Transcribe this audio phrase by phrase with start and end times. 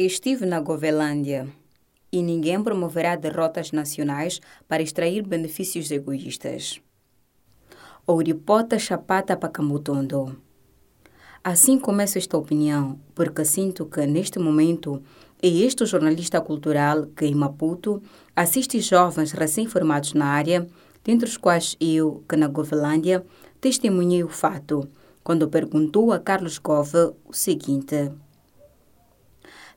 [0.00, 1.48] Estive na Govelândia
[2.12, 6.80] e ninguém promoverá derrotas nacionais para extrair benefícios egoístas.
[8.06, 10.40] Ouripota Chapata Pacamutondo.
[11.42, 15.02] Assim começo esta opinião, porque sinto que, neste momento,
[15.42, 18.00] é este jornalista cultural que, em Maputo,
[18.36, 20.64] assiste jovens recém-formados na área,
[21.02, 23.26] dentre os quais eu, que na Govelândia,
[23.60, 24.88] testemunhei o fato,
[25.24, 28.12] quando perguntou a Carlos Gove o seguinte.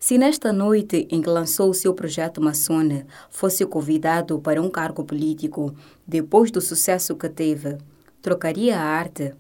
[0.03, 5.03] Se nesta noite em que lançou o seu projeto Maçone fosse convidado para um cargo
[5.03, 5.75] político,
[6.07, 7.77] depois do sucesso que teve,
[8.19, 9.31] trocaria a arte?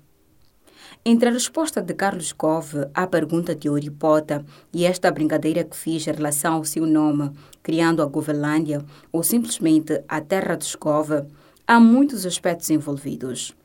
[1.03, 6.05] Entre a resposta de Carlos Cove à pergunta de Oripota e esta brincadeira que fiz
[6.05, 7.31] em relação ao seu nome,
[7.63, 11.23] criando a Govelândia ou simplesmente a Terra dos Cove,
[11.65, 13.55] há muitos aspectos envolvidos.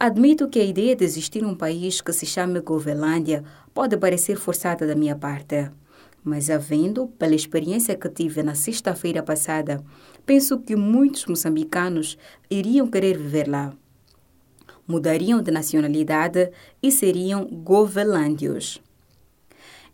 [0.00, 3.44] Admito que a ideia de existir um país que se chame Govelândia
[3.74, 5.70] pode parecer forçada da minha parte
[6.28, 9.82] mas havendo, pela experiência que tive na sexta-feira passada,
[10.26, 12.18] penso que muitos moçambicanos
[12.50, 13.72] iriam querer viver lá.
[14.86, 16.50] Mudariam de nacionalidade
[16.82, 18.80] e seriam govelândios.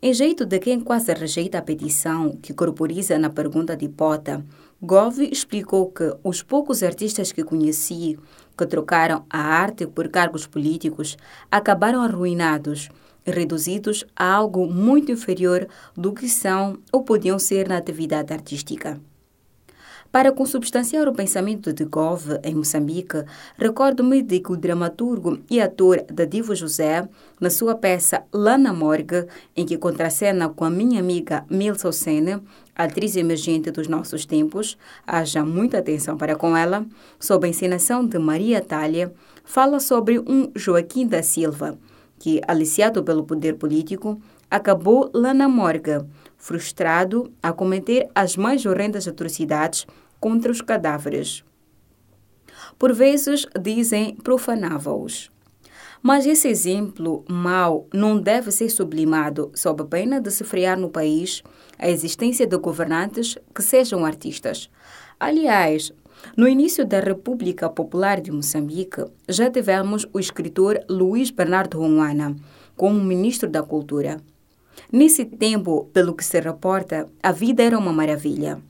[0.01, 4.45] Em jeito de quem quase rejeita a petição que corporiza na pergunta de Pota,
[4.81, 8.19] Gove explicou que os poucos artistas que conheci
[8.57, 11.17] que trocaram a arte por cargos políticos
[11.49, 12.89] acabaram arruinados
[13.25, 18.99] reduzidos a algo muito inferior do que são ou podiam ser na atividade artística.
[20.15, 23.25] Para consubstanciar o pensamento de Gove em Moçambique,
[23.57, 27.05] recordo-me de que o dramaturgo e ator Dadivo José,
[27.37, 32.41] na sua peça Lana Morgue, em que contracena com a minha amiga Milsa Sene,
[32.73, 36.85] atriz emergente dos nossos tempos, haja muita atenção para com ela,
[37.19, 39.11] sob a encenação de Maria Talha,
[39.43, 41.77] fala sobre um Joaquim da Silva,
[42.19, 45.99] que, aliciado pelo poder político, acabou lá na morgue,
[46.37, 49.85] frustrado a cometer as mais horrendas atrocidades
[50.19, 51.43] contra os cadáveres.
[52.77, 55.31] Por vezes dizem profanava-os.
[56.01, 60.89] Mas esse exemplo mau não deve ser sublimado sob a pena de se frear no
[60.89, 61.41] país
[61.79, 64.69] a existência de governantes que sejam artistas.
[65.19, 65.91] Aliás,
[66.35, 72.35] no início da República Popular de Moçambique, já tivemos o escritor Luiz Bernardo Ronhuana
[72.75, 74.21] como ministro da Cultura.
[74.91, 78.61] Nesse tempo, pelo que se reporta, a vida era uma maravilha.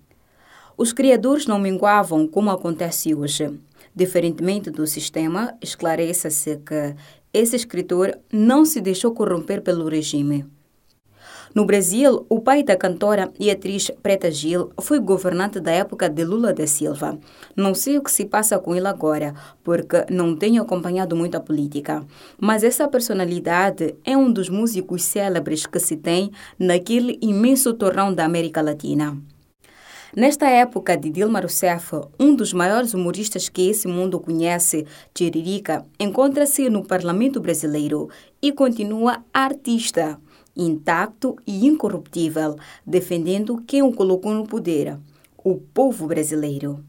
[0.78, 3.60] Os criadores não minguavam como acontece hoje.
[3.96, 6.96] Diferentemente do sistema, esclareça-se que
[7.34, 10.46] esse escritor não se deixou corromper pelo regime.
[11.56, 16.26] No Brasil, o pai da cantora e atriz Preta Gil foi governante da época de
[16.26, 17.18] Lula da Silva.
[17.56, 19.34] Não sei o que se passa com ele agora,
[19.64, 22.06] porque não tenho acompanhado muito a política.
[22.38, 26.30] Mas essa personalidade é um dos músicos célebres que se tem
[26.60, 29.18] naquele imenso torrão da América Latina.
[30.14, 36.70] Nesta época de Dilma Rousseff, um dos maiores humoristas que esse mundo conhece, Tiririca, encontra-se
[36.70, 38.10] no parlamento brasileiro
[38.42, 40.20] e continua artista
[40.56, 42.56] intacto e incorruptível,
[42.86, 44.98] defendendo quem o colocou no poder,
[45.38, 46.84] o povo brasileiro.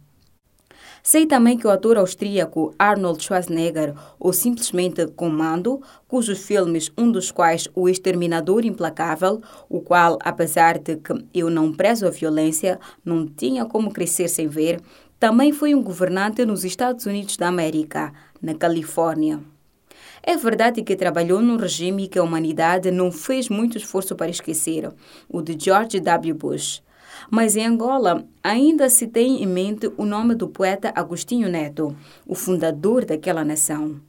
[1.03, 7.31] Sei também que o ator austríaco Arnold Schwarzenegger, ou simplesmente Comando, cujos filmes, um dos
[7.31, 13.25] quais O Exterminador Implacável, o qual, apesar de que eu não prezo a violência, não
[13.25, 14.81] tinha como crescer sem ver,
[15.21, 18.13] também foi um governante nos Estados Unidos da América,
[18.43, 19.41] na Califórnia.
[20.29, 24.93] É verdade que trabalhou num regime que a humanidade não fez muito esforço para esquecer,
[25.29, 26.35] o de George W.
[26.35, 26.83] Bush.
[27.31, 32.35] Mas em Angola ainda se tem em mente o nome do poeta Agostinho Neto, o
[32.35, 34.01] fundador daquela nação.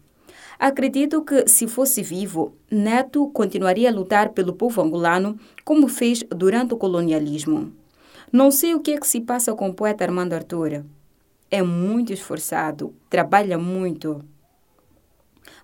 [0.57, 6.73] Acredito que, se fosse vivo, Neto continuaria a lutar pelo povo angolano como fez durante
[6.73, 7.71] o colonialismo.
[8.31, 10.83] Não sei o que é que se passa com o poeta Armando Arthur.
[11.51, 14.25] É muito esforçado, trabalha muito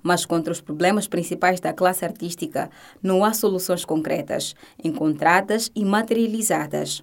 [0.04, 2.70] mas contra os problemas principais da classe artística
[3.02, 4.54] não há soluções concretas,
[4.84, 7.02] encontradas e materializadas.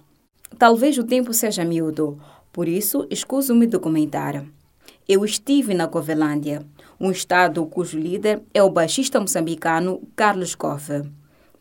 [0.57, 2.19] Talvez o tempo seja miúdo,
[2.53, 4.45] por isso escuso-me de comentar.
[5.09, 6.63] Eu estive na Covelândia,
[6.99, 11.09] um estado cujo líder é o baixista moçambicano Carlos Cove.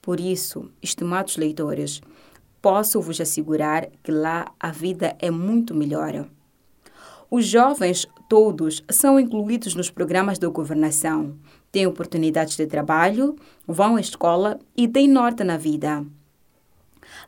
[0.03, 2.01] Por isso, estimados leitores,
[2.61, 6.27] posso vos assegurar que lá a vida é muito melhor.
[7.31, 11.37] Os jovens todos são incluídos nos programas de governação,
[11.71, 16.05] têm oportunidades de trabalho, vão à escola e têm norte na vida.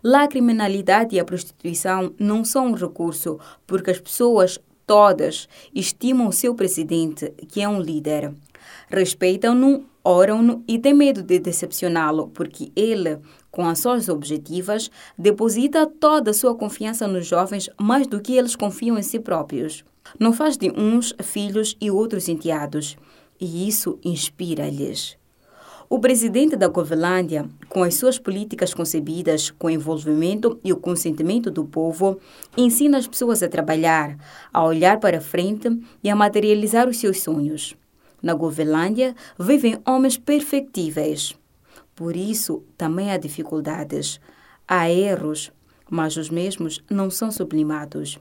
[0.03, 6.27] Lá a criminalidade e a prostituição não são um recurso, porque as pessoas todas estimam
[6.27, 8.33] o seu presidente, que é um líder.
[8.89, 13.21] Respeitam-no, oram-no e têm medo de decepcioná-lo, porque ele
[13.53, 18.99] com ações objetivas, deposita toda a sua confiança nos jovens mais do que eles confiam
[18.99, 19.85] em si próprios.
[20.19, 22.97] Não faz de uns filhos e outros enteados,
[23.41, 25.17] e isso inspira-lhes.
[25.89, 31.51] O presidente da Covelândia, com as suas políticas concebidas com o envolvimento e o consentimento
[31.51, 32.19] do povo,
[32.57, 34.17] ensina as pessoas a trabalhar,
[34.51, 35.69] a olhar para frente
[36.03, 37.77] e a materializar os seus sonhos.
[38.23, 41.35] Na Govelândia vivem homens perfectíveis.
[41.95, 44.19] Por isso, também há dificuldades.
[44.67, 45.53] Há erros,
[45.91, 48.19] mas os mesmos não são sublimados.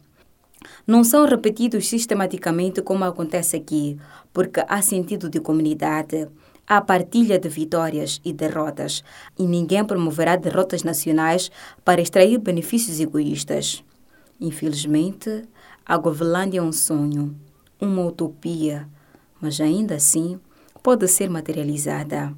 [0.85, 3.97] Não são repetidos sistematicamente como acontece aqui,
[4.33, 6.27] porque há sentido de comunidade,
[6.67, 9.03] há partilha de vitórias e derrotas,
[9.37, 11.51] e ninguém promoverá derrotas nacionais
[11.83, 13.83] para extrair benefícios egoístas.
[14.39, 15.43] Infelizmente,
[15.85, 17.35] a Govelândia é um sonho,
[17.79, 18.87] uma utopia,
[19.39, 20.39] mas ainda assim
[20.81, 22.33] pode ser materializada.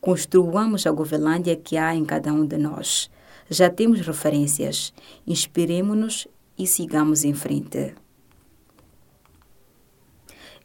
[0.00, 3.10] Construamos a Govelândia que há em cada um de nós.
[3.48, 4.92] Já temos referências.
[5.26, 6.28] Inspiremos-nos
[6.60, 7.94] e sigamos em frente.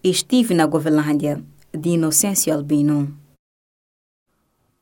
[0.03, 3.17] Estive na Govelândia, de Inocêncio Albino.